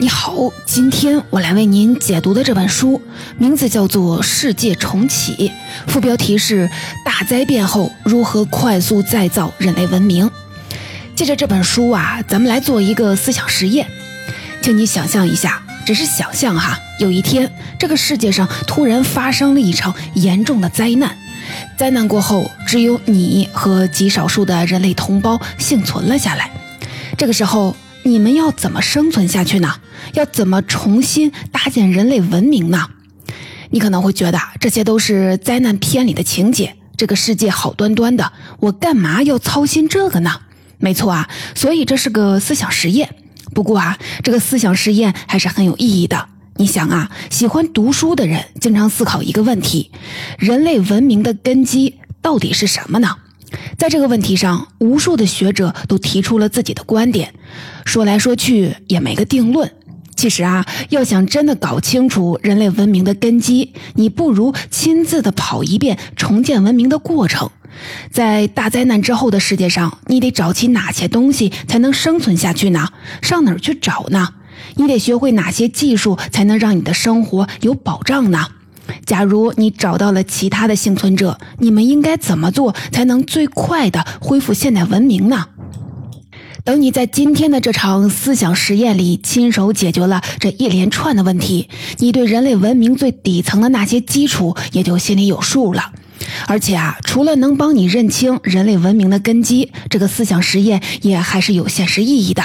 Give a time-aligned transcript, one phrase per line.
[0.00, 3.02] 你好，今天我来为您解读的这本书
[3.36, 5.34] 名字叫做《世界重启》，
[5.88, 6.66] 副标题是
[7.04, 10.26] 《大灾变后如何快速再造人类文明》。
[11.14, 13.86] 借着这本书啊，咱们来做一个思想实验，
[14.62, 21.14] 请你想象一下，只是想象哈，有一天这个世界上突然发生了一场严重的灾难，
[21.76, 26.50] 灾难过后，只有你和极少数的人类同胞幸存了下来，
[27.18, 27.76] 这个时候。
[28.02, 29.76] 你们要怎么生存下去呢？
[30.14, 32.88] 要怎么重新搭建人类文明呢？
[33.70, 36.76] 你可能会觉得这些都是灾难片里的情节。
[36.96, 40.40] 这个世界好端端的，我干嘛要操心这个呢？
[40.78, 43.14] 没错啊，所以这是个思想实验。
[43.54, 46.28] 不过啊，这个思想实验还是很有意义的。
[46.56, 49.90] 你想啊，喜欢读书的人经常思考一个问题：
[50.38, 53.16] 人类文明的根基到底是什么呢？
[53.78, 57.32] 在这个问题上，无数的学者都提出了自己的观点，
[57.86, 59.72] 说来说去也没个定论。
[60.20, 67.48] 其实啊，要想真的搞清楚人类文明的根基，你不如亲自的跑一遍重建文明的过程。
[68.10, 72.90] 在大灾难之后的世界上，你得找齐哪些东西才能生存下去呢？
[73.22, 74.28] 上哪儿去找呢？
[74.74, 78.46] 你得学会哪些技术才能让你的生活有保障呢？
[79.06, 85.46] 假如你找到了其他的幸存者，你们应该怎么做才能最快的恢复现代文明呢？
[86.64, 95.92] 等你在今天的这场思想实验里亲手解决了这一连串的问题，你对人类文明最底层的那些基础也就心里有数了。
[96.46, 102.44] 而且啊，除了能帮你认清人类文明的根基，这个思想实验也还是有现实意义的。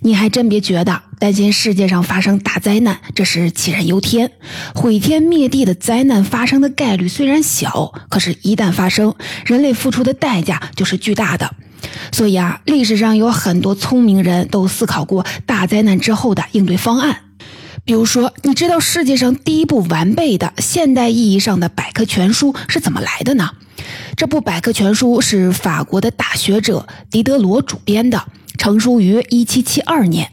[0.00, 4.30] 你还真别觉得担心世界上发生大灾难，这是杞人忧天。
[4.74, 9.14] 毁天灭地的灾难发生的概率虽然小，可是，一旦发生，
[9.44, 11.54] 人类付出的代价就是巨大的。
[12.12, 17.22] 所以啊，历史上有很多聪明人都思考过大灾难之后的应对方案。
[17.84, 23.50] 比如说，你知道世界上第一部完备的现代意义上的百科全书是怎么来的呢？
[24.16, 28.22] 这部百科全书是法国的大学者狄德罗主编的。
[28.60, 30.30] 成书于一七七二年，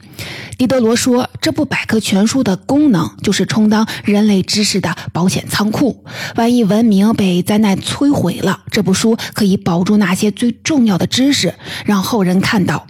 [0.58, 6.04] 狄德罗说：“这部百科全书的功能就是充当人类知识的保险仓库。
[6.36, 11.54] 万一文明被灾难摧毁了，这部书可以保住那些最重要的知识，
[11.86, 12.86] 让后人看到。”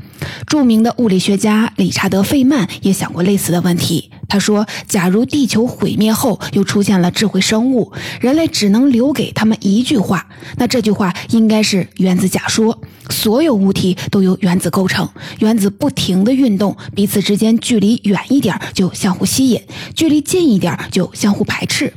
[0.48, 4.10] 著名的物理学家理查德·费曼也想过类似的问题。
[4.28, 10.28] 他说：“假如地球毁灭后又出现了智慧生物，人类只能留给他们一句话，
[10.58, 19.62] 那这句话应该是原子假说。”所有物体都由原子构成，原子不停的运动，彼此之间距离远一点就相互吸引，
[19.96, 21.94] 距离近一点就相互排斥。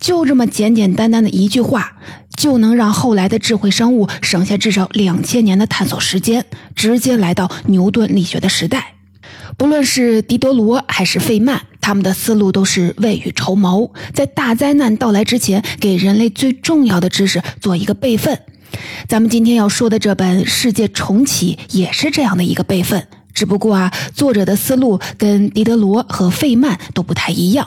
[0.00, 1.98] 就这么简简单单的一句话，
[2.34, 8.94] 就能让后来的智慧生物省下至少两千年的探索时间，直接来到牛顿力学的时代。
[9.58, 18.40] 不论是狄德罗还是费曼，他们的思路都是未雨绸缪，在大灾难到来之前，给人类最重要的知识做一个备份。
[19.08, 27.66] 咱们今天要说的这本《世界重启》也是这样的一个备份，只不过啊，作者的思路跟狄德罗和费曼都不太一样。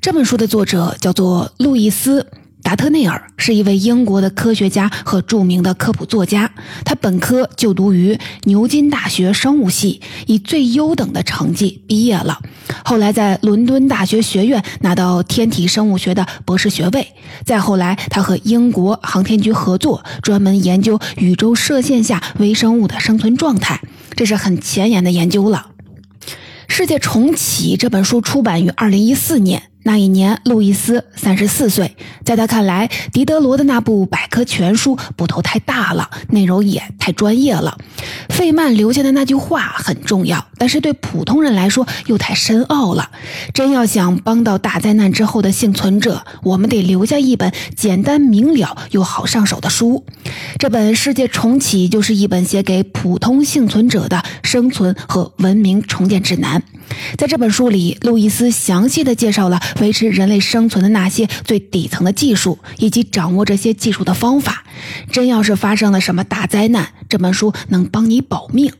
[0.00, 2.26] 这本书的作者叫做路易斯。
[2.62, 6.50] 达特内尔是一位英国的科学家和著名的科普作家。
[6.84, 12.38] 他本科就读于牛津大学生物系，以最优等的成绩毕业了。
[12.84, 17.08] 后来在伦敦大学学院拿到天体生物学的博士学位。
[17.44, 23.80] 再后来，他和英国航天局合作，专门研究宇宙射线下微生物的生存状态，
[24.14, 25.66] 这是很前沿的研究了。
[26.74, 29.64] 《世界重启》这本书出版于二零一四年。
[29.84, 31.96] 那一年，路易斯三十四岁。
[32.24, 37.76] 在他看来，狄德罗的那部百科全书部头太大了，内容也太专业了。
[38.28, 43.10] 费曼留下的那句话很重要，但是对普通人来说又太深奥了。
[43.52, 50.04] 真要想帮到大灾难之后的幸存者，我们得留下一本简单明了又好上手的书。
[50.58, 56.62] 这本《世界重启》就是一本写给普通幸存者的生存和文明重建指南。
[57.16, 59.60] 在这本书里，路易斯详细的介绍了。
[59.80, 64.64] 维持人类生存的那些最底层的技术，以及掌握这些技术的方法。
[65.10, 68.72] 真要是发生了什么大灾难，这本书能帮你保命。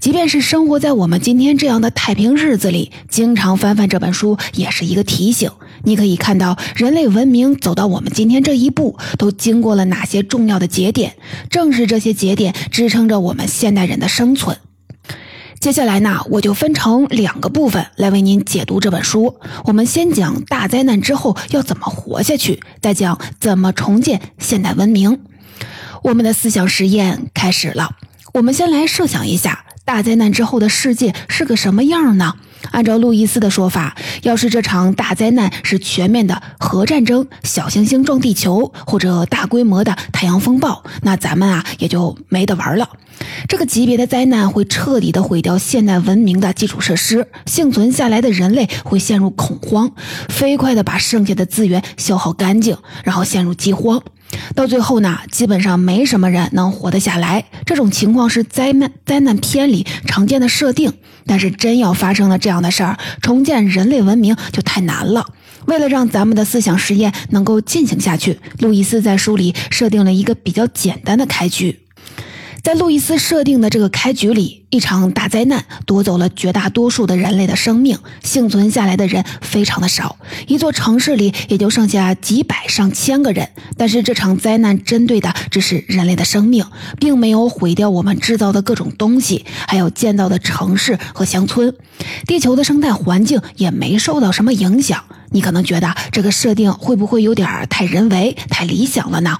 [0.00, 5.50] 即便是生活在我们今天这样的太平日子里，经常翻翻这本书也是一个提醒。
[5.84, 11.14] 你可以看到，人类文明走到我们今天这一步，都经过了哪些重要的节点。
[11.48, 14.58] 正是这些节点支撑着我们现代人的生存。
[15.62, 19.36] 接下来呢，我就分成两个部分来为您解读这本书。
[19.62, 25.20] 我们先讲大灾难之后要怎么活下去，再讲怎么重建现代文明。
[26.02, 27.90] 我们的思想实验开始了。
[28.34, 32.34] 我们先来设想一下，大灾难之后的世界是个什么样呢？
[32.70, 42.88] 按照路易斯的说法，要是这场大灾难是全面的核战争、小行星撞地球或者大规模的太阳风暴，那咱们啊也就没得玩了。
[43.48, 49.92] 这个级别的灾难会彻底的毁掉现代文明的基础设施，幸存下来的人类会陷入恐慌，
[50.28, 54.02] 飞快的把剩下的资源消耗干净，然后陷入饥荒。
[54.54, 57.44] 到最后呢，基本上没什么人能活得下来。
[57.64, 60.92] 这种情况是灾难灾难片里常见的设定，
[61.26, 65.26] 但是真要发生了这样的事儿，重建人类文明就太难了。
[65.66, 71.81] 为了让咱们的思想实验能够进行下去，路易斯在书里设定了一个比较简单的开局。
[72.62, 80.16] 在路易斯设定的这个开局里，一场大灾难夺走了绝大多数的人类的生命，幸存下来的人非常的少，
[80.46, 83.48] 一座城市里也就剩下几百上千个人。
[83.76, 86.64] 但是这场灾难针对的只是人类的生命，
[87.00, 91.74] 并没有毁掉我们制造的各种东西，还有建造的城市和乡村，
[92.28, 95.02] 地球的生态环境也没受到什么影响。
[95.32, 99.38] 你可能觉得这个设定会不会有点太人为、太理想了呢？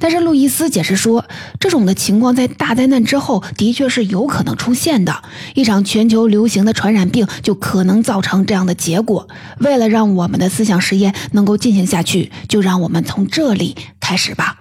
[0.00, 1.24] 但是路易斯解释说，
[1.58, 5.22] 这种的情况在大灾难之后的确是有可能出现的。
[5.54, 9.28] 一场全球流行的传染病就可能造成这样的结果。
[9.58, 14.56] 为了让我们的思想实验能够进行下去，就让我们从这里开始吧。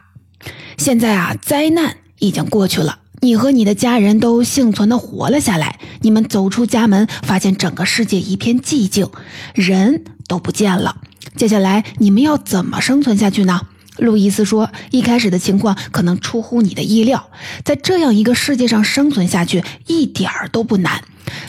[0.77, 5.79] 现在啊，灾难已经过去了，你和你的家人都幸存的活了下来。
[6.01, 9.09] 你们走出家门，发现整个世界一片寂静，
[9.55, 10.97] 人都不见了。
[11.35, 13.61] 接下来你们要怎么生存下去呢？
[13.97, 17.29] 路易斯说：“一开始的情况可能出乎你的意料，
[17.63, 21.03] 在这样一个世界上生存下去一点儿都不难。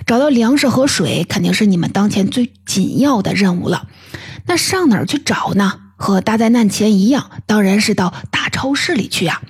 [0.06, 3.86] 找到粮食和水肯定是你们当前最紧要的任务了。
[4.46, 5.80] 那上哪儿去找呢？
[5.96, 9.42] 和大灾难前一样，当然是到大超市里去呀！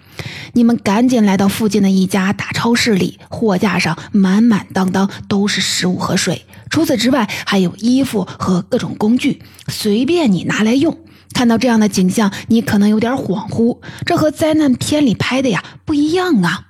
[0.55, 10.99] 你们赶紧来到附近的一家大超市里，货架上满满当当都是食物和水，除此之外还有衣服和各种工具，随便你拿来用。”
[11.33, 16.65] 看到这样的景象，你可能有点恍惚，这和灾难片里拍的呀不一样啊。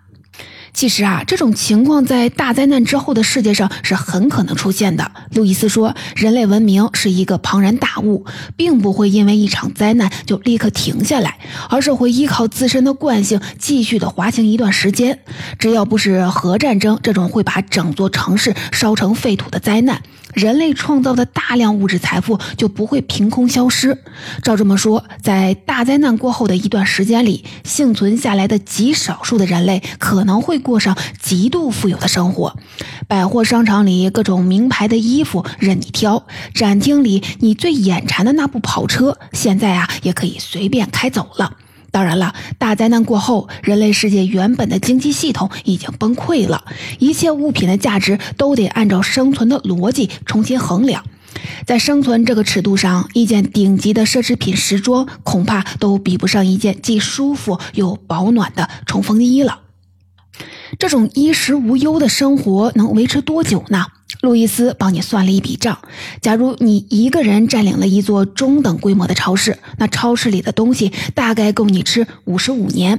[0.74, 5.10] 其实啊，这种情况在大灾难之后的世界上是很可能出现的。
[5.34, 8.24] 路易斯说，人类文明是一个庞然大物，
[8.54, 11.38] 并不会因为一场灾难就立刻停下来，
[11.68, 15.18] 而是会依靠自身的惯性继续的滑行一段时间。
[15.58, 20.02] 只要不是核战争这种会把整座城市烧成废土的灾难。
[20.34, 23.98] 人类创造的大量物质财富就不会凭空消失。
[24.42, 32.56] 照这么说，在大灾难过后的一段时间里，幸存下来的极少数的人类可能会过上极度富有的生活。
[33.06, 41.56] 百货商场里各种名牌的衣服任你挑，展厅里你最眼馋的那部跑车，现在啊也可以随便开走了。
[41.90, 46.64] 当然了，大灾难过后，人类世界原本的经济系统已经崩溃了，
[46.98, 51.04] 一切物品的价值都得按照生存的逻辑重新衡量。
[51.66, 59.60] 在生存这个尺度上，一件顶级的奢侈品时装恐怕都比不上一件既舒服又保暖的冲锋衣了。
[60.78, 63.86] 这种衣食无忧的生活能维持多久呢？
[64.20, 65.78] 路易斯帮你算了一笔账：
[66.20, 72.98] 假如你一个人占领了一座中等规模的超市，那超市里的东西大概够你吃五十五年。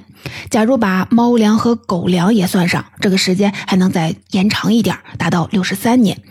[0.50, 6.22] 假如把猫粮和狗粮也算上，这个时间还能再延长一点，达到六十三年。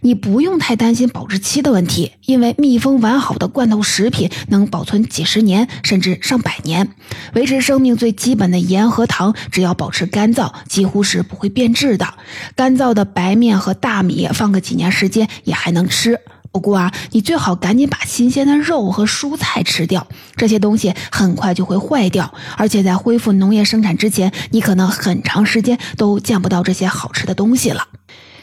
[0.00, 6.88] 你不用太担心保质期的问题，因为密封完好的罐头食品能保存几十年甚至上百年。
[7.34, 12.14] 维持生命最基本的盐和糖，只要保持干燥，几乎是不会变质的。
[12.56, 14.28] 干燥的白面和大米。
[14.32, 16.20] 放个几年时间也还能吃，
[16.50, 27.88] 不过啊，你最好赶紧把新鲜的肉和蔬菜吃掉，这些东西很快就会坏掉，而且在恢复农业生产之前，你可能很长时间都见不到这些好吃的东西了。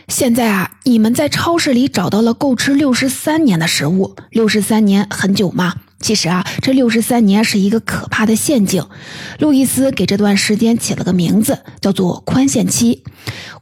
[0.08, 5.76] 现在啊，你们在超市里找到了够吃六十三年的食物，六十三年很久吗？
[6.02, 8.84] 其实啊，这六十三年是一个可怕的陷阱。
[9.38, 13.04] 路易斯给这段时间起了个名字，叫做宽限期。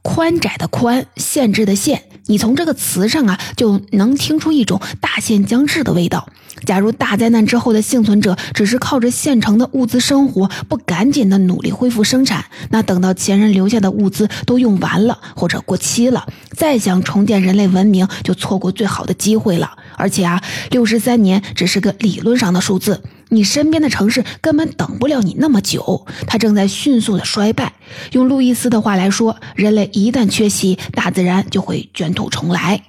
[0.02, 2.04] 宽窄的宽，限制的限。
[2.28, 6.30] 你从这个词上啊，就能听出一种大限将至的味道。
[6.66, 19.72] 假如大灾难之后的幸存者只是靠着现成的物资生活，不赶紧的努力恢复生产，那等到前人留下的物资都用完了或者过期了，再想重建人类文明，就错过最好的机会了。
[19.96, 20.42] 而且啊，
[20.72, 23.02] 六十三年只是个理论上的数字。
[23.30, 27.74] 你身边的城市根本等不了你那么久，它正在迅速的衰败。
[28.12, 32.84] 用路易斯的话来说，人类一旦缺席，大自然就会卷土重来。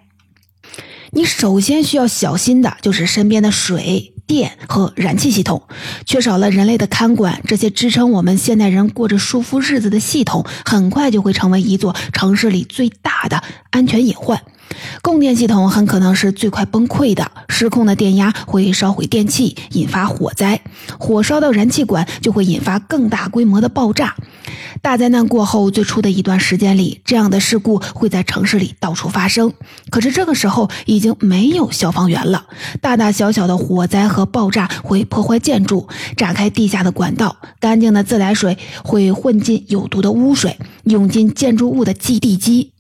[1.10, 5.62] 你首先需要小心的就是身边的水、电和燃气系统，
[6.04, 14.42] 缺少了人类的看管，这些支撑我们现代人过着舒服日子的系统，很快就会成为一座城市里最大的安全隐患。
[15.02, 20.60] 供电系统很可能是最快崩溃的，失控的电压会烧毁电器，引发火灾；
[20.98, 24.14] 火烧到燃气管，就会引发更大规模的爆炸。
[24.80, 29.52] 大灾难过后，最初的一段时间里，这样的事故会在城市里到处发生。
[29.90, 32.46] 可是这个时候已经没有消防员了，
[32.80, 42.72] 大大小小的火灾和爆炸会破坏建筑，炸开地下的管道，干净的自来水会混进有毒的污水，涌进建筑物的基地基。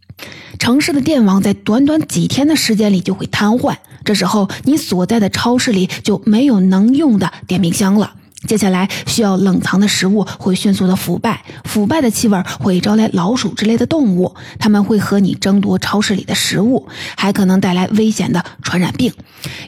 [0.58, 8.14] 城市的电网在短短几天的时间里就会瘫痪，这时候你所在的超市里就没有能用的电冰箱了。
[8.46, 19.12] 接下来需要冷藏的食物会迅速的腐败，腐败的气味会招来老鼠之类的动物，它们会和你争夺超市里的食物，还可能带来危险的传染病。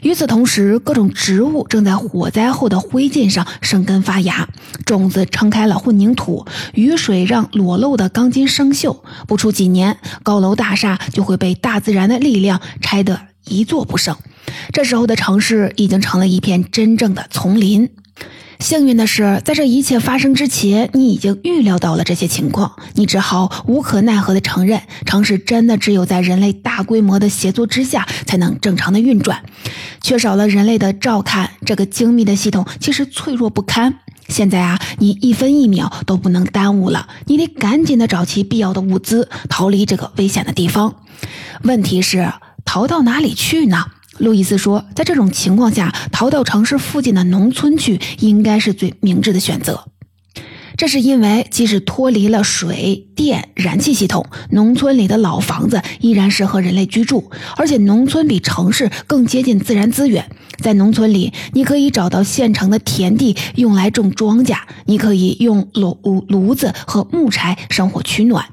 [0.01, 4.47] 与此同时，各种植物正在火灾后的灰烬上生根发芽，
[4.85, 9.01] 种子撑开了混凝土，雨水让裸露的钢筋生锈。
[9.27, 14.15] 不出几年，高楼大厦就会被大自然的力量拆得一座不剩。
[14.73, 17.89] 这时候的城市已经成了一片真正的丛林。
[18.61, 22.71] 幸运的是，在这一切发生之前，你已经预料到了这些情况。
[22.93, 29.43] 你只好无可奈何地承认，城市真的只有在人类大规模的协作之下，才能正常的运转。
[30.01, 33.95] 缺少了人类的照看，这个精密的系统其实脆弱不堪。
[34.27, 40.93] 现在啊，你一分一秒都不能耽误了，你得赶紧的找齐必要的物资，逃离这个危险的地方。
[41.63, 42.31] 问题是，
[42.63, 43.85] 逃到哪里去呢？
[44.21, 49.85] 路易斯说，在这种情况下，逃到城市附近的农村去，应该是最明智的选择。
[50.77, 60.29] 这是因为，即使脱离了水电燃气系统，农村里的老房子依然适合人类居住，而且农村比城市更接近自然资源。
[60.59, 65.97] 在农村里，你可以找到现成的田地用来种庄稼，你可以用炉
[66.29, 68.45] 炉子和木柴生火取暖。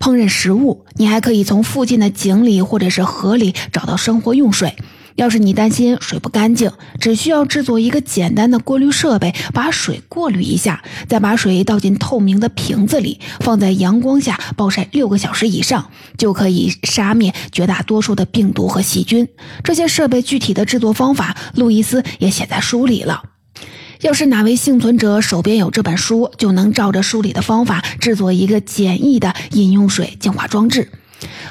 [0.00, 4.74] 烹饪食物，你还可以从附近的井里或者是河里找到生活用水。
[5.16, 19.28] 要是你担心水不干净，只需要制作一个简单的过滤设备，把水过滤一下，再把水倒进透明的瓶子里，放在阳光下暴晒六个小时以上，就可以杀灭绝大多数的病毒和细菌。
[19.62, 23.22] 这些设备具体的制作方法，路易斯也写在书里了。
[24.00, 30.90] 要是哪位幸存者手边有这本书，就能照着书里的方法制作一个简易的饮用水净化装置。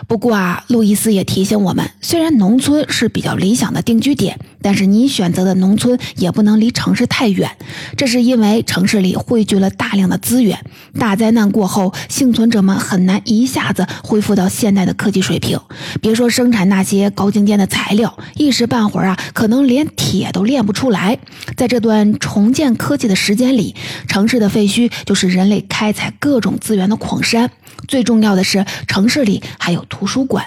[0.08, 7.50] 不过啊，路易斯也提醒我们，虽然农村是比较理想的定居点，但是你选择的农村也不能离城市太远。
[7.96, 10.60] 这是因为城市里汇聚了大量的资源，
[11.00, 15.60] 大灾难过后，幸存者们很难一下子恢复到现代的科技水平。
[16.02, 21.20] 别说生产那些高精尖的材料，一时半会儿啊，可能连铁都炼不出来。
[21.56, 23.76] 在这段重建科技的时间里，
[24.08, 27.52] 城市的废墟就是人类开采各种资源的矿山。
[27.88, 30.44] 最重要的是，城市里还有图书馆。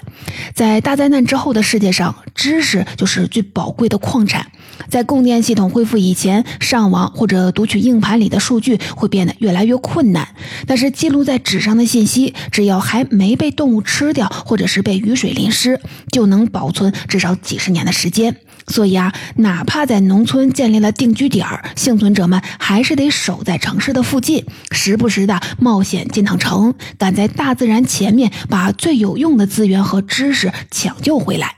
[0.54, 4.50] 在大灾难之后的世界上，知识就是最宝贵的矿产。
[4.88, 10.26] 在供电系统恢复以前，上网或者读取硬盘里的数据会变得越来越困难。
[10.66, 15.80] 但是，记录在纸上的信息，只要还没被动物吃掉，或者是被雨水淋湿，
[16.10, 18.36] 就能保存至少几十年的时间。
[18.66, 31.56] 所以啊，哪怕在农村建立了定居点儿，幸存者们还是得守在城市的附近，时不时的冒险进趟城，赶在大自然前面，把最有用的资源和知识抢救回来。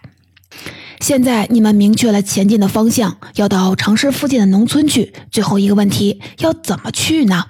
[1.01, 5.13] 现在你们明确了前进的方向，要到城市附近的农村去。
[5.31, 7.45] 最后一个问题，要怎么去呢？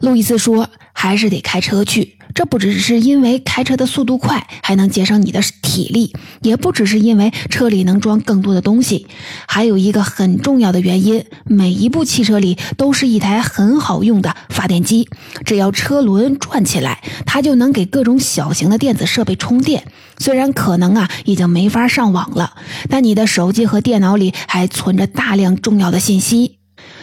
[0.00, 2.16] 路易斯说，还是得开车去。
[2.34, 6.12] 这不只是因为开车的速度快，还能节省你的体力；
[6.42, 9.06] 也不只是因为车里能装更多的东西，
[9.46, 15.08] 还有一个很重要的原因：每一部汽车里都是一台很好用的发电机。
[15.44, 19.84] 只要车轮转起来，它就能给各种小型的电子设备充电。
[20.18, 22.54] 虽然可能啊已经没法上网了，
[22.90, 26.57] 但你的手机和电脑里还存着大量重要的信息。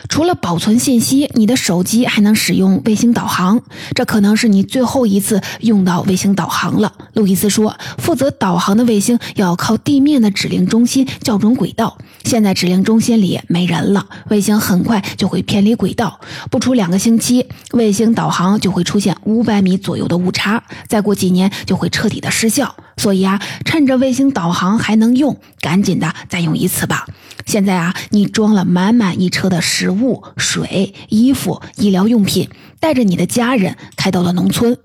[0.09, 3.62] 除了保存信息，你的手机还能使用卫星导航，
[3.93, 6.93] 这可能是你最后一次用到卫星导航了。
[7.13, 16.19] 路易斯说：“负责导航的卫星要靠地面的指令中心校准轨道，现在指令中心里没人了，卫星很快就会偏离轨道，
[16.50, 22.75] 不出两个星期，卫星导航就会出现五百米左右的误差，再过几年就会彻底的失效。
[22.97, 27.05] 所以啊，趁着卫星导航还能用，赶紧的再用一次吧。”
[27.45, 32.49] 现在啊，你装了满满一车的食物、水、衣服、医疗用品，
[32.85, 34.77] 带着你的家人开到了农村。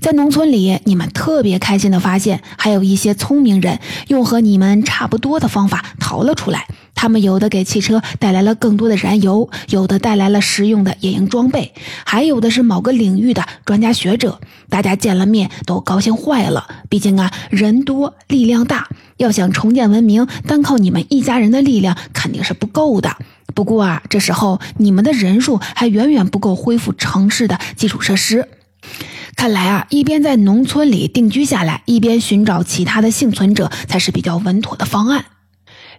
[0.00, 6.66] 在农村里，你们特别开心的发现，还有一些聪明人用和你们差不多的方法逃了出来。
[6.96, 11.72] 他们有的给汽车带来了更多的燃油，有的带来了实用的野营装备，
[12.04, 14.40] 还有的是某个领域的专家学者。
[14.68, 23.16] 大家见了面都高兴坏了，毕竟啊，人多力量大，要想重建文明，单靠你们一家人的力量肯定是不够的。
[23.52, 28.48] 不过啊，这时候你们的人数还远远不够恢复城市的基础设施。
[29.36, 35.26] 看来啊，一边在农村里定居下来，一边寻找其他的幸存者，才是比较稳妥的方案。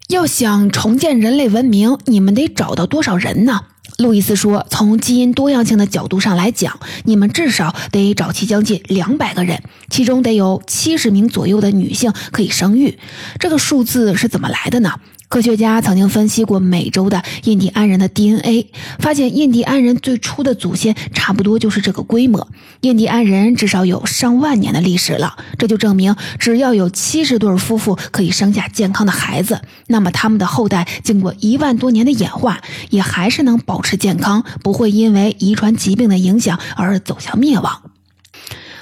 [0.07, 3.61] 要想重建人类文明，你们得找到多少人呢？
[3.97, 12.99] 路易斯说：“从基因多样性的角度上来讲，你们至少得找齐将近两百个人，其中得有七十名左右的女性可以生育。
[13.39, 18.67] 这个数字是怎么来的呢？”科学家曾经分析过美洲的印第安人的 DNA，
[18.99, 22.47] 发现印第安人最初的祖先差不多就是这个规模。
[22.81, 37.81] 印第安人至少有上万年的历史了，这就证明，只要有七十对夫妇可以生下健康的孩子，那么他们的后代经过一万多年的演化，也还是能保持健康，不会因为遗传疾病的影响而走向灭亡。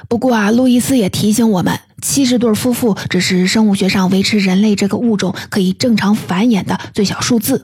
[0.09, 1.79] 不过啊，路易斯也提醒我们。
[2.03, 7.63] 七十对夫妇只是生物学上维持人类这个物种可以正常繁衍的最小数字。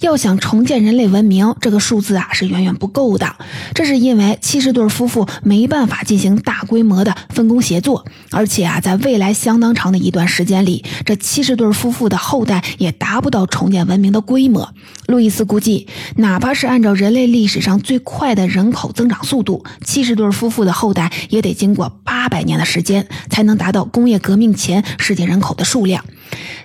[0.00, 3.36] 要想重建人类文明，这个数字啊是远远不够的。
[3.74, 14.72] 这是因为七十对夫妇没办法进行大规模的分工协作，而且啊，在未来相当长的一段时间里，这七十对夫妇的后代也达不到重建文明的规模。
[15.06, 15.86] 路易斯估计，
[16.16, 23.73] 哪怕是按照人类历史上最快的人口增长速度，七十对夫妇的后代也得经过八百年的时间才能达。
[23.74, 26.04] 到工业革命前世界人口的数量，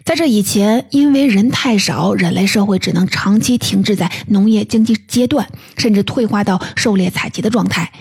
[0.06, 7.92] 在这以前，因为人太少，人类社会只能长期停滞在农业经济阶段，甚至退化到狩猎采集的状态。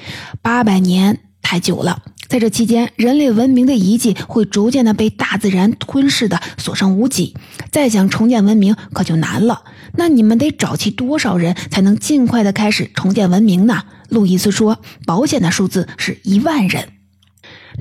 [0.42, 7.34] 八百年太久了，在这期间，人类文明的遗迹会逐渐的被大自然吞噬的所剩无几。
[7.72, 9.62] 再想重建文明，可就难了。
[9.94, 13.84] 那你们得找齐多少人才能尽快的开始重建文明呢？
[14.10, 16.97] 路易斯说，保险的数字是一万人。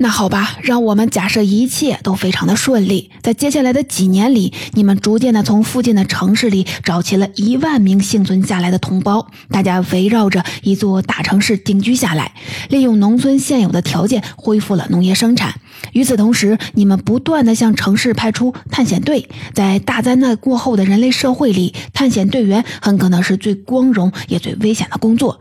[0.00, 12.32] 那好吧，让我们假设一切都非常的顺利，在接下来的几年里，你们逐渐的从附近的城市里找齐了一万名幸存下来的同胞，大家围绕着一座大城市定居下来，
[12.68, 15.52] 利用农村现有的条件恢复了农业生产。
[15.92, 25.40] 与此同时，你们不断的向城市派出探险队，在大灾难过后的人类社会里，探险队员很可能是最光荣也最危险的工作，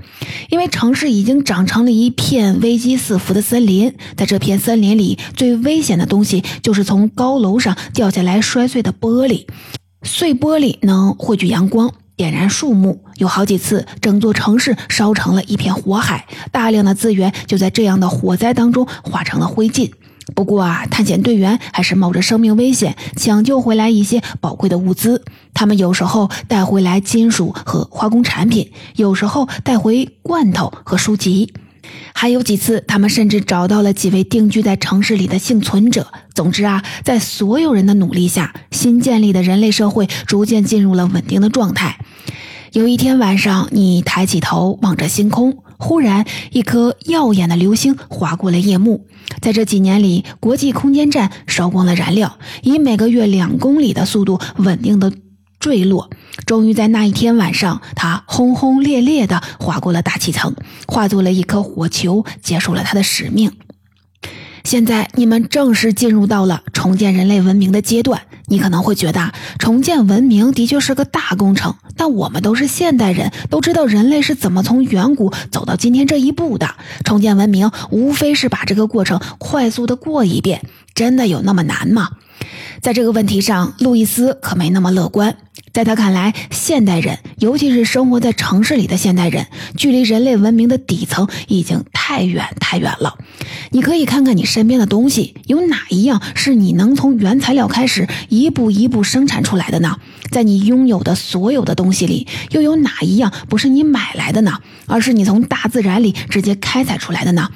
[0.49, 4.46] 因为城市已经长成了一片危机四伏的森林，在这片。
[4.47, 9.45] 片森林里最危险的东西就是从高楼上掉下来摔碎的玻璃，
[10.03, 13.03] 碎玻璃能汇聚阳光，点燃树木。
[13.17, 19.91] 有好几次，整座城市烧成了一片火海，大量的资源就在这样的火灾当中化成了灰烬。
[20.33, 25.25] 不过啊，探险队员还是冒着生命危险抢救回来一些宝贵的物资。
[25.53, 31.53] 他们有时候带回来金属和化工产品，有时候带回罐头和书籍。
[32.13, 36.07] 还有几次，他们甚至找到了几位定居在城市里的幸存者。
[36.33, 41.99] 总之啊，在所有人的努力下，新建立的人类社会逐渐进入了稳定的状态。
[42.73, 49.05] 有一天晚上，你抬起头望着星空，忽然一颗耀眼的流星划过了夜幕。
[49.41, 55.11] 在这几年里，国际空间站烧光了燃料，以每个月两公里的速度稳定的。
[55.59, 56.09] 坠落，
[56.45, 60.55] 终于在那一天晚上，他轰轰烈烈地划过了大气层，
[60.87, 63.51] 化作了一颗火球，结束了他的使命。
[64.63, 68.21] 现在你们正式进入到了重建人类文明的阶段。
[68.49, 76.75] 你可能会觉得，重建文明的确是个大工程，但我们都是现代人，都知道人类是怎么从远古走到今天这一步的。
[77.03, 80.61] 重建文明无非是把这个过程快速的过一遍，
[80.93, 82.11] 真的有那么难吗？
[82.81, 85.35] 在这个问题上，路易斯可没那么乐观。
[85.77, 93.19] 在他看来，现代人，尤其是生活在城市里的现代人，距离人类文明的底层已经太远太远了。
[93.69, 99.99] 你可以看看你身边的东西，有哪一样是你能从原材料开始一步一步生产出来的呢？
[100.31, 104.53] 在你拥有的所有的东西里，又有哪一样不是你买来的呢？
[104.87, 107.51] 而是你从大自然里直接开采出来的呢？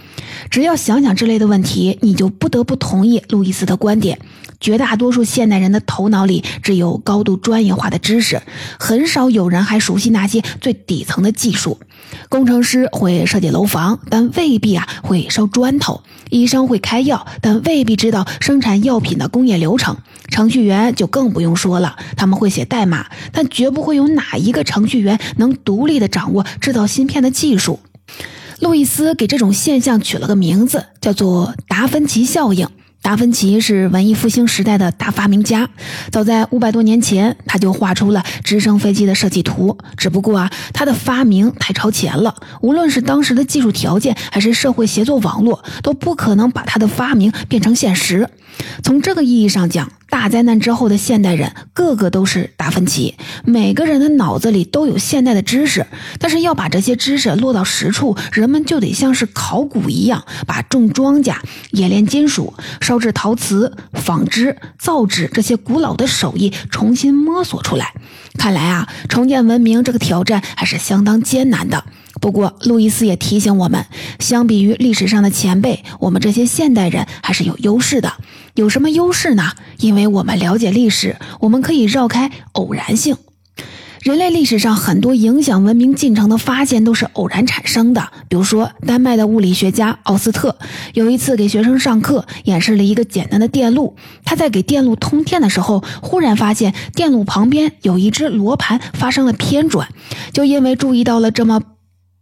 [0.51, 4.19] 只要想想这类的问题，你就不得不同意路易斯的观点。
[4.61, 8.41] 绝大多数现代人的头脑里只有高度专业化的知识，
[8.79, 11.79] 很少有人还熟悉那些最底层的技术。
[12.29, 19.97] 工程师会设计楼房，但未必啊会烧砖头；医生会开药，但未必知道生产药品的工业流程。
[20.29, 27.79] 程序员就更不用说了，他们会写代码，但绝不会有哪一个程序员能独立的掌握制造芯片的技术。
[28.59, 32.67] 路易斯给这种现象取了个名字，叫做达芬奇效应。
[33.01, 35.67] 达芬奇是文艺复兴时代的大发明家，
[36.11, 39.75] 早在五百多年前，他就画出了直升飞机的设计图。
[39.97, 48.29] 只不过啊，他的发明太超前了，无论是当时的技术条件，还是社会协作网络，都不可能把他的发明变成现实。
[48.83, 53.15] 从这个意义上讲，大灾难之后的现代人，个个都是达芬奇。
[53.45, 55.87] 每个人的脑子里都有现代的知识，
[56.19, 61.37] 但是要把这些知识落到实处，人们就得像是考古一样，把种庄稼、
[61.71, 67.93] 冶炼金属、烧制陶瓷、纺织、造纸这些古老的手艺重新摸索出来。
[68.37, 71.85] 看来啊，重建文明这个挑战还是相当艰难的。
[72.21, 73.85] 不过，路易斯也提醒我们，
[74.19, 78.13] 相比于历史上的前辈，我们这些现代人还是有优势的。
[78.53, 79.51] 有什么优势呢？
[79.79, 83.17] 因为我们了解历史，我们可以绕开偶然性。
[84.01, 88.11] 人类历史上很多影响文明进程的发现都是偶然产生的。
[88.29, 90.57] 比如说，丹麦的物理学家奥斯特
[90.93, 93.95] 有一次给学生上课，演示了一个简单的电路。
[94.23, 99.87] 他在给电路通电的时候，忽然发现电路旁边有一只罗盘发生了偏转，
[100.33, 101.61] 就因为注意到了这么。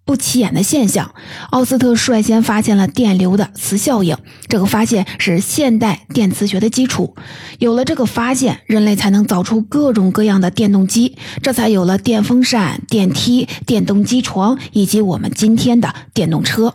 [0.10, 1.14] 不起眼的现象，
[1.52, 4.18] 奥斯特率先发现了电流的磁效应。
[4.48, 7.16] 这个发现是现代电磁学的基础。
[7.60, 16.74] 有了这个发现，人类才能造出各种各样的电动机，这才有了电风扇、电梯、电动机床以及我们今天的电动车。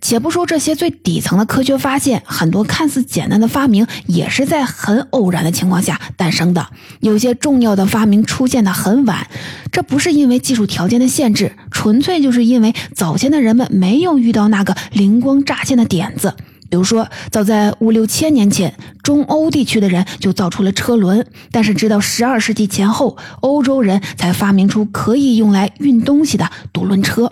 [0.00, 6.66] 且不说这些最底层的科学发现，很多看似简单的发明也是在很偶然的情况下诞生的。
[7.00, 9.26] 有些重要的发明出现的很晚，
[9.70, 16.34] 这不是因为技术条件的限制，纯粹就是因为早先的人们没有遇到那个灵光乍现的点子。
[16.70, 27.30] 比如说，早在五六千年前，中欧地区的人就造出了车轮，但是直到十二世纪前后，欧洲人才发明出可以用来运东西的独轮车。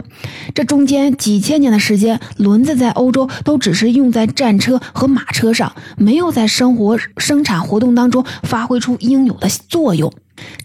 [0.54, 10.12] 这中间几千年的时间，轮子在欧洲都只是用在战车和马车上，没有在生活生产活动当中发挥出应有的作用。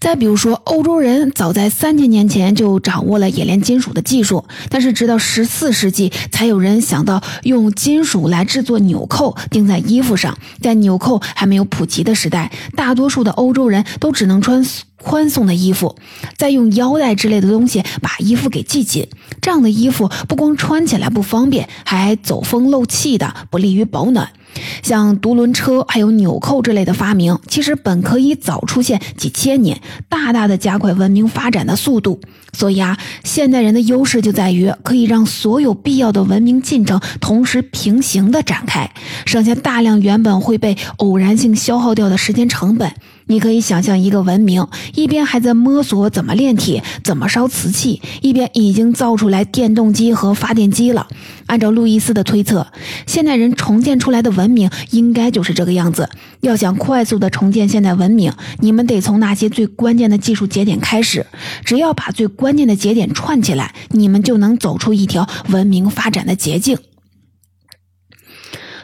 [0.04, 10.38] 再比如说，欧洲人早在三千年前就掌握了冶炼金属的技术，但是直到十四世纪才有人想到用金属来制作纽扣钉在衣服上。
[10.60, 14.66] 在纽扣还没有普及的时代，大多数的欧洲人都只能穿
[15.02, 15.96] 宽松的衣服，
[16.36, 19.08] 再用腰带之类的东西把衣服给系紧。
[19.42, 24.34] 这样的衣服不光穿起来不方便，还走风漏气的，不利于保暖。
[24.82, 32.20] 像独轮车还有纽扣之类的发明，其实本可以早出现几千年，大大的加快文明发展的速度。
[32.54, 38.92] 所以啊，现代人的优势就在于可以让所有必要的文明进程同时平行的展开，
[39.26, 42.94] 省下大量原本会被偶然性消耗掉的时间成本。
[43.28, 51.08] 你可以想象一个文明，一边还在摸索怎么炼铁、怎么烧瓷器，一边已经造出来电动机和发电机了。
[51.46, 52.68] 按照路易斯的推测，
[53.06, 56.10] 现代人重建出来的文明应该就是这个样子。
[56.42, 61.26] 要想快速的重建现代文明，你们得从那些最关键的技术节点开始。
[61.64, 66.78] 只要把最关键的节点串起来，你们就能走出一条文明发展的捷径。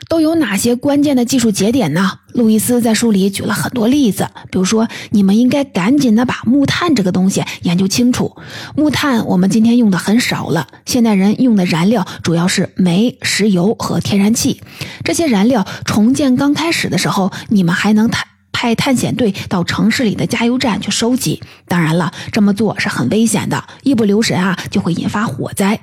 [0.10, 2.19] 都有哪些关键的技术节点呢？
[2.34, 8.36] 路易斯在书里举了很多例子，比如说，你们应该赶紧的把木炭这个东西研究清楚。
[8.76, 14.62] 木炭我们今天用的很少了，现代人用的燃料主要是煤、石油和天然气。
[15.06, 18.26] 这些燃料重建刚开始的时候，你们还能谈。
[18.52, 21.41] 派探险队到城市里的加油站去收集。
[21.70, 25.80] 当然了，这么做是很危险的，一不留神啊，就会引发火灾。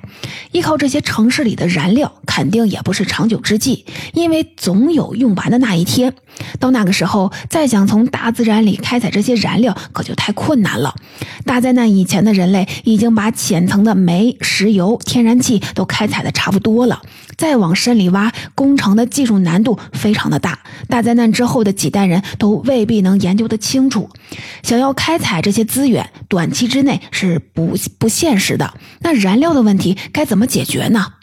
[0.51, 6.13] 依靠这些城市里的燃料，肯定也不是长久之计，因为总有用完的那一天。
[6.59, 10.93] 到那个时候，再想从大自然里开采这些燃料，可就太困难了。
[11.45, 17.01] 大灾难以前的人类已经把浅层的煤、石油、天然气都开采的差不多了，
[17.37, 20.59] 再往深里挖，工程的技术难度非常的大。
[20.89, 22.57] 大灾难之后的几代人都。
[22.67, 24.09] 未必能研究得清楚，
[24.63, 28.73] 想要开采这些资源，短期之内是不不现实的。
[29.01, 31.13] 那燃料的问题该怎么解决呢？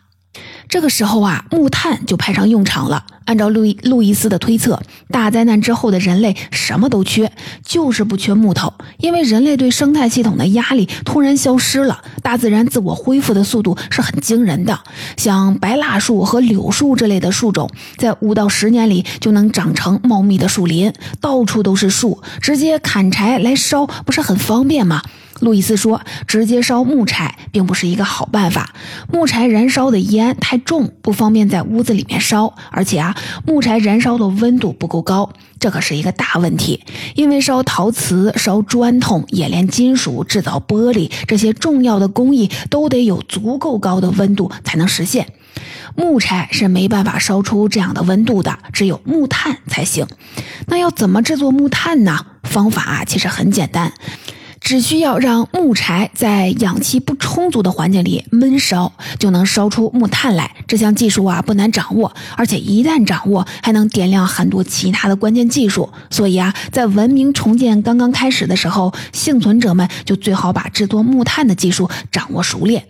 [0.68, 3.04] 这个时候啊，木炭就派上用场了。
[3.24, 7.32] 按照路易路易斯的推测，大灾难之后的人类什么都缺，
[7.64, 8.72] 就是不缺木头。
[8.98, 14.78] 因为人类对生态系统的压力突然消失了，大自然自我恢复的速度是很惊人的。
[15.16, 25.02] 像白蜡树和柳树这类的树种，在五到十年里就能长成茂密的树林，到处都是树，直接砍柴来烧，不是很方便吗？
[25.40, 28.74] 路易斯说：“直接烧木柴并不是一个好办法，
[29.10, 36.84] 木柴燃烧的烟太重，不方便在屋子里面烧，而且啊，木柴燃烧的温度不够高，这可是一个大问题。
[37.14, 45.26] 因为烧陶瓷、烧砖头、冶炼金属、制造玻璃这些重要的工艺，都得有足够高的温度才能实现。
[45.96, 50.06] 木柴是没办法烧出这样的温度的，只有木炭才行。
[50.66, 52.26] 那要怎么制作木炭呢？
[52.42, 53.92] 方法啊，其实很简单。
[54.64, 60.50] 只需要让木柴在氧气不充足的环境里闷烧，就能烧出木炭来。
[60.66, 65.90] 这项技术啊不难掌握，而且一旦掌握，还能点亮很多其他的关键技术。
[66.09, 72.87] 所以啊，在文明重建刚刚开始的时候，幸存者们就最好把制作木炭的技术掌握熟练。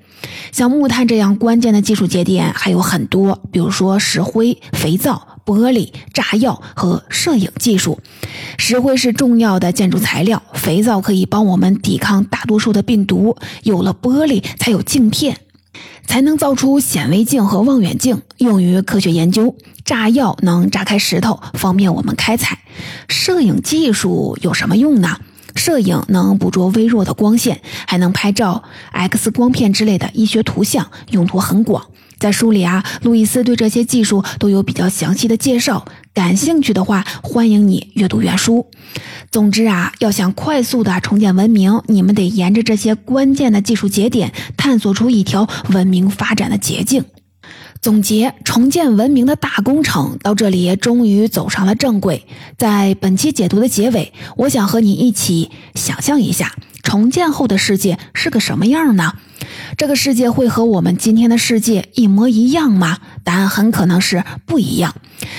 [0.53, 5.27] 像木炭这样关键的技术节点还有很多，比如说石灰、肥皂。
[5.45, 8.01] 玻璃、炸药和摄影技术，
[8.57, 15.39] 石灰是重要的建筑材料，肥皂可以帮我们抵抗大多数的病毒，有了玻璃才有镜片，
[16.07, 19.55] 才能造出显微镜和望远镜，用于科学研究。
[19.85, 22.61] 炸药能炸开石头，方便我们开采。
[23.07, 25.19] 摄影技术有什么用呢？
[25.55, 31.85] 摄影能捕捉微弱的光线，还能拍照 X 光片之类的医学图像，用途很广。
[32.25, 35.85] 在书里啊，路易斯对这些技术都有比较详细的介绍。
[36.15, 38.67] 感兴趣的话，欢迎你阅读原书。
[39.31, 47.05] 总之啊，要想快速的重建文明，你们得沿着这些关键的技术节点，探索出一条文明发展的捷径。
[47.83, 52.25] 总结重建文明的大工程到这里终于走上了正轨。
[52.57, 59.15] 在本期解读的结尾，我想和你一起想象一下，重建后的世界是个什么样呢？
[59.77, 62.99] 这个世界会和我们今天的世界一模一样吗？
[63.25, 64.95] 答案很可能是不一样。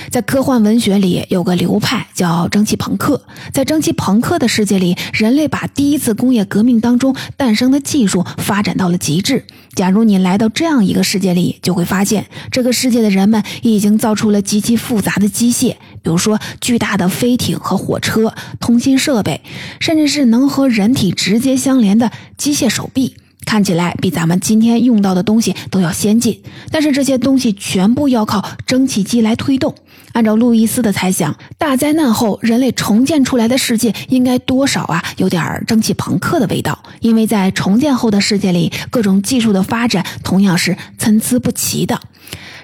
[0.10, 9.46] 在科幻文学里有个流派叫蒸汽朋克，在蒸汽朋克的世界里，人类把第一次工业革命当中诞生的技术发展到了极致。
[9.76, 19.42] 假如你来到这样一个世界里，就会发现这个世界的人们已经造出了极其复杂的机械，比如说巨大的飞艇和火车、通信设备，
[19.80, 23.16] 甚至是能和人体直接相连的机械手臂。
[23.44, 29.74] 看起来比咱们今天用到的东西都要先进，但是这些东西全部要靠蒸汽机来推动。
[30.14, 42.00] 按照路易斯的猜想，大灾难后人类重建出来的世界应该多少啊有点蒸汽朋克的味道，因为在重建后的世界里，各种技术的发展同样是参差不齐的。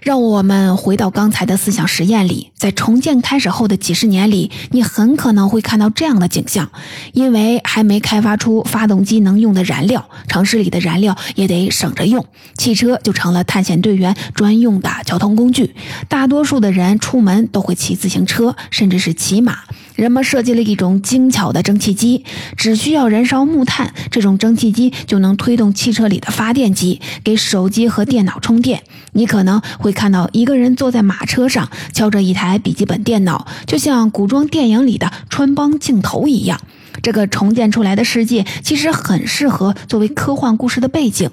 [0.01, 6.71] 让我们回到刚才的思想实验里，在重建开始后的几十年里，你很可能会看到这样的景象：
[7.13, 12.25] 因为还没开发出发动机能用的燃料，城市里的燃料也得省着用，
[12.57, 15.75] 汽车就成了探险队员专用的交通工具。
[16.09, 19.59] 大多数的人出门都会骑自行车，甚至是骑马。
[20.01, 22.25] 人们设计了一种精巧的蒸汽机，
[22.57, 28.81] 只需要燃烧木炭，这种蒸汽机就能推动汽车里的发电机，给手机和电脑充电。
[29.11, 36.59] 你可能会看到一个人坐在马车上，敲着一台笔记本电脑，就像古装电影里的穿帮镜头一样。
[37.03, 41.29] 这个重建出来的世界其实很适合作为科幻故事的背景。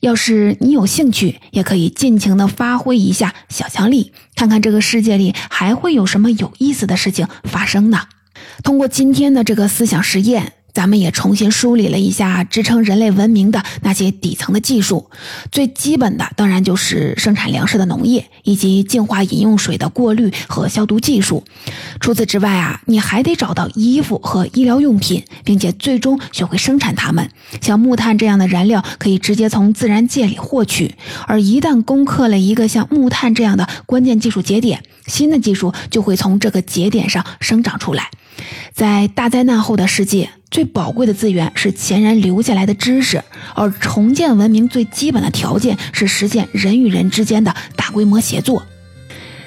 [0.00, 8.02] 要是你有兴趣，也可以尽情的发挥一下想象力，看看这个世界里还会有什么有意思的事情发生呢？
[8.62, 10.52] 通过今天的这个思想实验。
[10.76, 15.08] 咱们也重新梳理了一下支撑人类文明的那些底层的技术，
[15.50, 21.42] 最基本的当然就是生产粮食的农业，以及净化饮用水的过滤和消毒技术。
[21.98, 27.30] 除此之外啊，你还得找到衣服和医疗用品，并且最终学会生产它们。
[27.62, 30.94] 像木炭这样的燃料可以直接从自然界里获取，
[31.26, 38.10] 而一旦攻克了一个像木炭这样的关键技术节点，新的技术就会从这个节点上生长出来。
[38.74, 43.22] 在大灾难后的世界，最宝贵的资源是前人留下来的知识，
[43.54, 48.62] 而重建文明最基本的条件是实现人与人之间的大规模协作。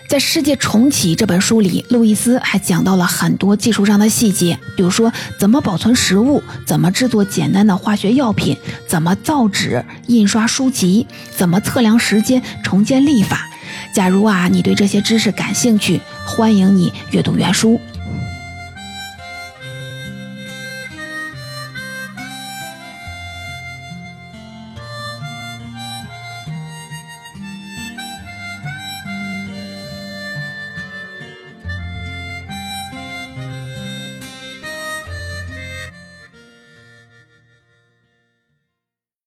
[0.08, 11.06] 在《世界重启》这本书里，路易斯还讲到了很多技术上的细节，比如说怎么保存食物，怎么制作简单的化学药品，怎么造纸、印刷书籍，
[11.38, 13.48] 怎么测量时间、重建历法。
[13.94, 17.80] 假如啊，你对这些知识感兴趣，欢迎你阅读原书。